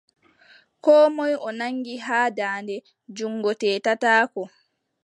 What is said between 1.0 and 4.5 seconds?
moy o nanngi haa daande junngo, teetataako.